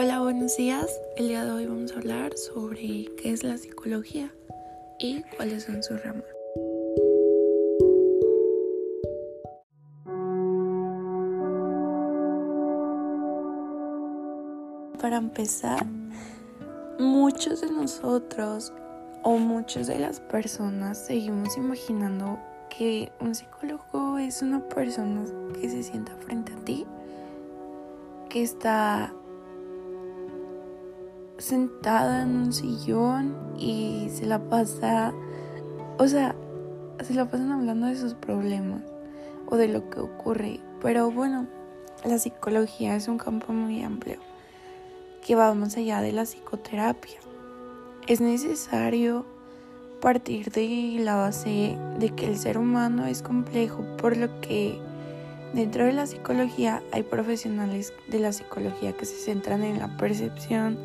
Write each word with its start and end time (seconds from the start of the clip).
Hola, 0.00 0.20
buenos 0.20 0.56
días. 0.56 1.00
El 1.16 1.26
día 1.26 1.44
de 1.44 1.50
hoy 1.50 1.66
vamos 1.66 1.90
a 1.92 1.96
hablar 1.96 2.32
sobre 2.36 3.06
qué 3.16 3.32
es 3.32 3.42
la 3.42 3.58
psicología 3.58 4.32
y 5.00 5.24
cuáles 5.36 5.64
son 5.64 5.82
sus 5.82 6.00
ramas. 6.04 6.22
Para 15.02 15.16
empezar, 15.16 15.84
muchos 17.00 17.62
de 17.62 17.72
nosotros 17.72 18.72
o 19.24 19.36
muchas 19.36 19.88
de 19.88 19.98
las 19.98 20.20
personas 20.20 21.06
seguimos 21.06 21.56
imaginando 21.56 22.38
que 22.70 23.10
un 23.18 23.34
psicólogo 23.34 24.18
es 24.18 24.42
una 24.42 24.60
persona 24.68 25.24
que 25.60 25.68
se 25.68 25.82
sienta 25.82 26.14
frente 26.18 26.52
a 26.52 26.64
ti, 26.64 26.86
que 28.28 28.42
está 28.44 29.12
sentada 31.38 32.22
en 32.22 32.36
un 32.36 32.52
sillón 32.52 33.36
y 33.56 34.08
se 34.12 34.26
la 34.26 34.38
pasa, 34.38 35.14
o 35.98 36.06
sea, 36.06 36.34
se 37.02 37.14
la 37.14 37.30
pasan 37.30 37.52
hablando 37.52 37.86
de 37.86 37.96
sus 37.96 38.14
problemas 38.14 38.82
o 39.46 39.56
de 39.56 39.68
lo 39.68 39.88
que 39.88 40.00
ocurre. 40.00 40.60
Pero 40.82 41.10
bueno, 41.10 41.46
la 42.04 42.18
psicología 42.18 42.96
es 42.96 43.08
un 43.08 43.18
campo 43.18 43.52
muy 43.52 43.82
amplio 43.82 44.18
que 45.24 45.34
va 45.34 45.54
más 45.54 45.76
allá 45.76 46.00
de 46.00 46.12
la 46.12 46.24
psicoterapia. 46.24 47.18
Es 48.06 48.20
necesario 48.20 49.26
partir 50.00 50.50
de 50.50 50.96
la 51.00 51.16
base 51.16 51.76
de 51.98 52.10
que 52.10 52.26
el 52.26 52.38
ser 52.38 52.58
humano 52.58 53.06
es 53.06 53.22
complejo, 53.22 53.84
por 53.98 54.16
lo 54.16 54.40
que 54.40 54.78
dentro 55.52 55.84
de 55.84 55.92
la 55.92 56.06
psicología 56.06 56.82
hay 56.92 57.02
profesionales 57.02 57.92
de 58.08 58.20
la 58.20 58.32
psicología 58.32 58.92
que 58.92 59.04
se 59.04 59.16
centran 59.16 59.62
en 59.62 59.78
la 59.78 59.96
percepción, 59.96 60.78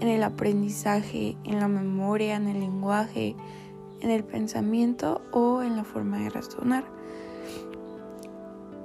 en 0.00 0.08
el 0.08 0.22
aprendizaje, 0.22 1.36
en 1.44 1.60
la 1.60 1.68
memoria, 1.68 2.36
en 2.36 2.48
el 2.48 2.60
lenguaje, 2.60 3.34
en 4.00 4.10
el 4.10 4.24
pensamiento 4.24 5.22
o 5.32 5.62
en 5.62 5.76
la 5.76 5.84
forma 5.84 6.18
de 6.18 6.30
razonar. 6.30 6.84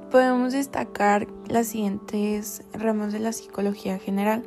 Podemos 0.10 0.54
destacar 0.54 1.28
las 1.48 1.68
siguientes 1.68 2.64
ramas 2.74 3.14
de 3.14 3.20
la 3.20 3.32
psicología 3.32 3.98
general. 3.98 4.44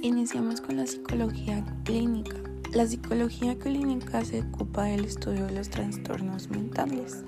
Iniciamos 0.00 0.62
con 0.62 0.78
la 0.78 0.86
psicología 0.86 1.64
clínica. 1.84 2.36
La 2.72 2.86
psicología 2.86 3.58
clínica 3.58 4.24
se 4.24 4.40
ocupa 4.40 4.84
del 4.84 5.04
estudio 5.04 5.46
de 5.46 5.52
los 5.52 5.68
trastornos 5.68 6.48
mentales. 6.48 7.24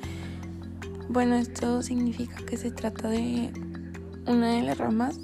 Bueno, 1.08 1.36
esto 1.36 1.82
significa 1.82 2.36
que 2.44 2.56
se 2.56 2.70
trata 2.70 3.08
de 3.08 3.52
una 4.26 4.52
de 4.52 4.62
las 4.62 4.76
ramas 4.76 5.20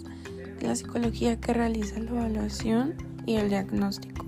de 0.61 0.67
la 0.69 0.77
psicología 0.77 1.41
que 1.41 1.53
realiza 1.53 1.99
la 1.99 2.11
evaluación 2.11 2.95
y 3.27 3.35
el 3.35 3.49
diagnóstico, 3.49 4.25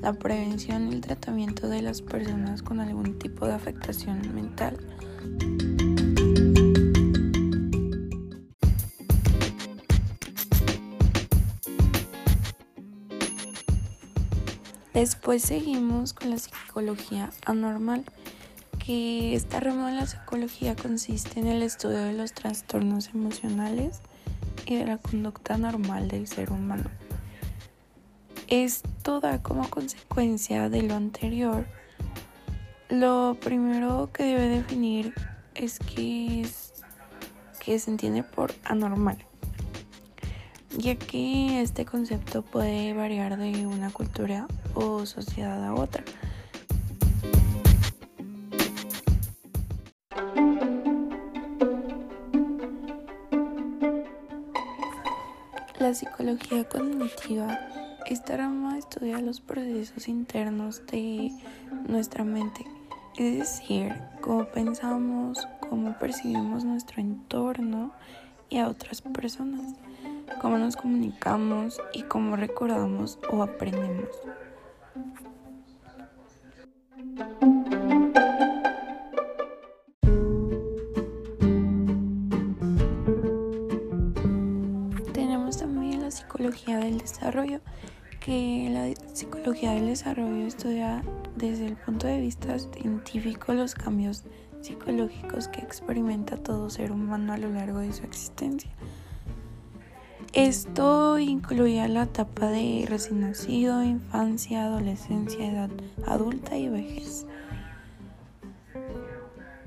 la 0.00 0.12
prevención 0.12 0.88
y 0.88 0.96
el 0.96 1.00
tratamiento 1.00 1.68
de 1.68 1.82
las 1.82 2.02
personas 2.02 2.62
con 2.62 2.80
algún 2.80 3.18
tipo 3.18 3.46
de 3.46 3.54
afectación 3.54 4.20
mental. 4.34 4.76
Después 14.92 15.42
seguimos 15.42 16.12
con 16.12 16.30
la 16.30 16.38
psicología 16.38 17.30
anormal 17.46 18.04
que 18.84 19.34
esta 19.34 19.60
rama 19.60 19.90
de 19.90 19.96
la 19.96 20.06
psicología 20.06 20.74
consiste 20.74 21.38
en 21.38 21.46
el 21.46 21.62
estudio 21.62 21.98
de 21.98 22.14
los 22.14 22.32
trastornos 22.32 23.10
emocionales 23.14 24.00
y 24.66 24.76
de 24.76 24.86
la 24.86 24.98
conducta 24.98 25.56
normal 25.56 26.08
del 26.08 26.26
ser 26.26 26.50
humano. 26.50 26.90
Esto 28.48 29.20
da 29.20 29.40
como 29.40 29.70
consecuencia 29.70 30.68
de 30.68 30.82
lo 30.82 30.94
anterior. 30.94 31.64
Lo 32.88 33.36
primero 33.40 34.10
que 34.12 34.24
debe 34.24 34.48
definir 34.48 35.14
es 35.54 35.78
que, 35.78 36.44
se 36.44 37.90
entiende 37.90 38.24
por 38.24 38.52
anormal, 38.64 39.18
ya 40.76 40.96
que 40.96 41.62
este 41.62 41.84
concepto 41.84 42.42
puede 42.42 42.92
variar 42.94 43.38
de 43.38 43.66
una 43.66 43.90
cultura 43.90 44.48
o 44.74 45.06
sociedad 45.06 45.64
a 45.64 45.74
otra. 45.74 46.04
La 55.82 55.94
psicología 55.94 56.62
cognitiva, 56.68 57.58
esta 58.06 58.36
rama 58.36 58.78
estudia 58.78 59.20
los 59.20 59.40
procesos 59.40 60.06
internos 60.06 60.86
de 60.86 61.32
nuestra 61.88 62.22
mente, 62.22 62.64
es 63.16 63.38
decir, 63.38 63.92
cómo 64.20 64.44
pensamos, 64.44 65.48
cómo 65.58 65.98
percibimos 65.98 66.64
nuestro 66.64 67.02
entorno 67.02 67.90
y 68.48 68.58
a 68.58 68.68
otras 68.68 69.02
personas, 69.02 69.74
cómo 70.40 70.56
nos 70.56 70.76
comunicamos 70.76 71.80
y 71.92 72.02
cómo 72.02 72.36
recordamos 72.36 73.18
o 73.32 73.42
aprendemos. 73.42 74.06
Psicología 86.52 86.78
del 86.78 86.98
desarrollo, 86.98 87.60
que 88.20 88.68
la 88.70 89.14
psicología 89.14 89.72
del 89.72 89.86
desarrollo 89.86 90.46
estudia 90.46 91.02
desde 91.36 91.66
el 91.66 91.76
punto 91.76 92.06
de 92.06 92.20
vista 92.20 92.58
científico 92.58 93.52
los 93.54 93.74
cambios 93.74 94.24
psicológicos 94.60 95.48
que 95.48 95.60
experimenta 95.60 96.36
todo 96.36 96.70
ser 96.70 96.92
humano 96.92 97.32
a 97.32 97.38
lo 97.38 97.50
largo 97.50 97.78
de 97.78 97.92
su 97.92 98.04
existencia. 98.04 98.70
Esto 100.34 101.18
incluye 101.18 101.86
la 101.88 102.04
etapa 102.04 102.46
de 102.46 102.86
recién 102.88 103.20
nacido, 103.20 103.82
infancia, 103.82 104.64
adolescencia, 104.64 105.50
edad 105.50 105.70
adulta 106.06 106.56
y 106.56 106.68
vejez. 106.68 107.26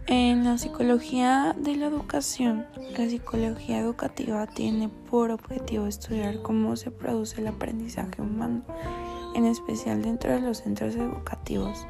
En 0.07 0.43
la 0.43 0.59
psicología 0.59 1.55
de 1.57 1.75
la 1.77 1.87
educación, 1.87 2.67
la 2.95 3.09
psicología 3.09 3.79
educativa 3.79 4.45
tiene 4.45 4.87
por 4.87 5.31
objetivo 5.31 5.87
estudiar 5.87 6.43
cómo 6.43 6.75
se 6.75 6.91
produce 6.91 7.41
el 7.41 7.47
aprendizaje 7.47 8.21
humano, 8.21 8.61
en 9.33 9.45
especial 9.45 10.03
dentro 10.03 10.31
de 10.31 10.41
los 10.41 10.59
centros 10.59 10.95
educativos. 10.95 11.87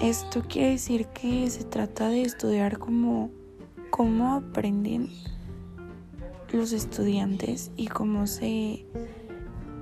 Esto 0.00 0.42
quiere 0.48 0.70
decir 0.70 1.06
que 1.06 1.50
se 1.50 1.64
trata 1.64 2.08
de 2.08 2.22
estudiar 2.22 2.78
cómo, 2.78 3.30
cómo 3.90 4.34
aprenden 4.34 5.08
los 6.52 6.70
estudiantes 6.70 7.72
y 7.76 7.88
cómo 7.88 8.28
se 8.28 8.86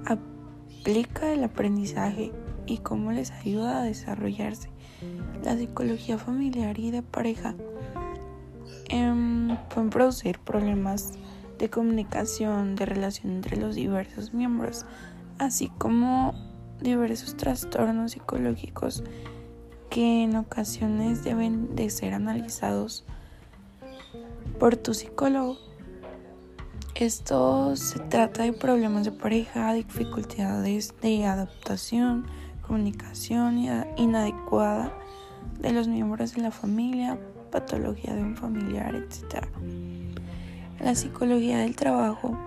aplica 0.06 1.34
el 1.34 1.44
aprendizaje 1.44 2.32
y 2.64 2.78
cómo 2.78 3.12
les 3.12 3.30
ayuda 3.30 3.82
a 3.82 3.84
desarrollarse 3.84 4.70
la 5.42 5.56
psicología 5.56 6.18
familiar 6.18 6.78
y 6.78 6.90
de 6.90 7.02
pareja 7.02 7.54
em, 8.88 9.56
pueden 9.68 9.90
producir 9.90 10.38
problemas 10.38 11.12
de 11.58 11.68
comunicación, 11.68 12.76
de 12.76 12.86
relación 12.86 13.32
entre 13.32 13.56
los 13.56 13.74
diversos 13.74 14.32
miembros, 14.32 14.86
así 15.38 15.70
como 15.78 16.34
diversos 16.80 17.36
trastornos 17.36 18.12
psicológicos 18.12 19.04
que 19.90 20.22
en 20.22 20.36
ocasiones 20.36 21.24
deben 21.24 21.74
de 21.76 21.90
ser 21.90 22.14
analizados 22.14 23.04
por 24.58 24.76
tu 24.76 24.94
psicólogo. 24.94 25.58
Esto 26.94 27.76
se 27.76 27.98
trata 27.98 28.42
de 28.42 28.52
problemas 28.52 29.04
de 29.04 29.12
pareja, 29.12 29.72
dificultades 29.72 30.94
de 31.02 31.24
adaptación, 31.24 32.26
comunicación 32.66 33.58
inadecuada 33.96 34.92
de 35.60 35.72
los 35.72 35.88
miembros 35.88 36.34
de 36.34 36.42
la 36.42 36.50
familia, 36.50 37.18
patología 37.50 38.14
de 38.14 38.22
un 38.22 38.36
familiar, 38.36 38.94
etc. 38.94 39.46
La 40.80 40.94
psicología 40.94 41.58
del 41.58 41.76
trabajo, 41.76 42.38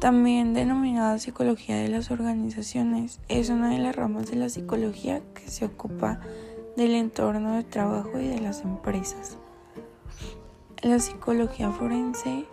también 0.00 0.54
denominada 0.54 1.18
psicología 1.18 1.76
de 1.76 1.88
las 1.88 2.10
organizaciones, 2.10 3.20
es 3.28 3.50
una 3.50 3.70
de 3.70 3.78
las 3.78 3.94
ramas 3.94 4.30
de 4.30 4.36
la 4.36 4.48
psicología 4.48 5.20
que 5.34 5.48
se 5.48 5.66
ocupa 5.66 6.20
del 6.76 6.94
entorno 6.94 7.54
de 7.54 7.64
trabajo 7.64 8.18
y 8.18 8.28
de 8.28 8.40
las 8.40 8.62
empresas. 8.62 9.36
La 10.82 10.98
psicología 10.98 11.70
forense, 11.70 12.46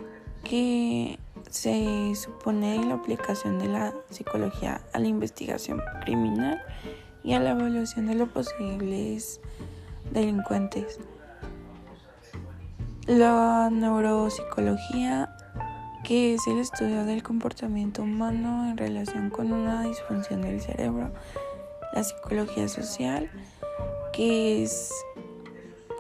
que 0.43 1.17
se 1.49 2.13
supone 2.15 2.83
la 2.85 2.95
aplicación 2.95 3.59
de 3.59 3.67
la 3.67 3.93
psicología 4.09 4.81
a 4.93 4.99
la 4.99 5.07
investigación 5.07 5.81
criminal 6.03 6.61
y 7.23 7.33
a 7.33 7.39
la 7.39 7.51
evaluación 7.51 8.07
de 8.07 8.15
los 8.15 8.29
posibles 8.29 9.39
delincuentes. 10.17 10.99
La 13.05 13.69
neuropsicología, 13.71 15.29
que 16.03 16.33
es 16.33 16.47
el 16.47 16.59
estudio 16.59 17.05
del 17.05 17.23
comportamiento 17.23 18.01
humano 18.01 18.69
en 18.69 18.77
relación 18.77 19.29
con 19.29 19.53
una 19.53 19.83
disfunción 19.83 20.41
del 20.41 20.59
cerebro. 20.59 21.13
La 21.93 22.03
psicología 22.03 22.67
social, 22.67 23.29
que 24.11 24.63
es 24.63 24.91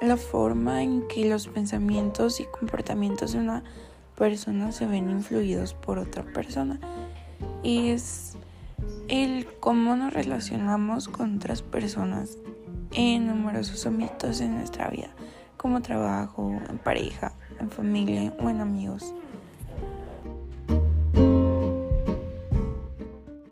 la 0.01 0.17
forma 0.17 0.83
en 0.83 1.07
que 1.07 1.29
los 1.29 1.47
pensamientos 1.47 2.39
y 2.39 2.45
comportamientos 2.45 3.33
de 3.33 3.39
una 3.39 3.63
persona 4.15 4.71
se 4.71 4.85
ven 4.85 5.09
influidos 5.09 5.73
por 5.73 5.99
otra 5.99 6.23
persona. 6.23 6.79
Y 7.63 7.89
es 7.89 8.35
el 9.07 9.47
cómo 9.59 9.95
nos 9.95 10.13
relacionamos 10.13 11.07
con 11.07 11.37
otras 11.37 11.61
personas 11.61 12.37
en 12.97 13.27
numerosos 13.27 13.85
ámbitos 13.85 14.41
en 14.41 14.57
nuestra 14.57 14.89
vida, 14.89 15.09
como 15.55 15.81
trabajo, 15.81 16.59
en 16.67 16.79
pareja, 16.79 17.31
en 17.59 17.69
familia 17.69 18.33
o 18.39 18.49
en 18.49 18.59
amigos. 18.59 19.13